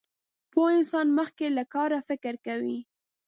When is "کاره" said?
1.73-1.99